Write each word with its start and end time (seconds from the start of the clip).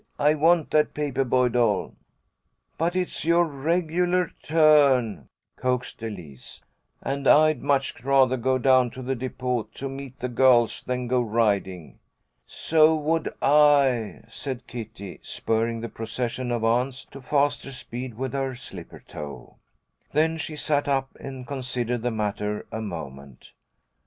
I 0.17 0.33
want 0.33 0.71
that 0.71 0.95
paper 0.95 1.23
boy 1.23 1.49
doll." 1.49 1.93
"But 2.75 2.95
it's 2.95 3.23
your 3.23 3.45
regular 3.45 4.31
turn," 4.41 5.29
coaxed 5.57 6.01
Elise, 6.01 6.59
"and 7.03 7.27
I'd 7.27 7.61
much 7.61 8.03
rather 8.03 8.35
go 8.35 8.57
down 8.57 8.89
to 8.97 9.03
the 9.03 9.13
depot 9.13 9.67
to 9.75 9.87
meet 9.87 10.19
the 10.19 10.27
girls 10.27 10.81
than 10.87 11.05
go 11.07 11.21
riding." 11.21 11.99
"So 12.47 12.95
would 12.95 13.31
I," 13.43 14.23
said 14.27 14.65
Kitty, 14.65 15.19
spurring 15.21 15.81
the 15.81 15.87
procession 15.87 16.49
of 16.49 16.63
ants 16.63 17.05
to 17.11 17.21
faster 17.21 17.71
speed 17.71 18.15
with 18.15 18.33
her 18.33 18.55
slipper 18.55 19.03
toe. 19.07 19.57
Then 20.13 20.37
she 20.37 20.55
sat 20.55 20.87
up 20.87 21.15
and 21.19 21.45
considered 21.45 22.01
the 22.01 22.09
matter 22.09 22.65
a 22.71 22.81
moment. 22.81 23.51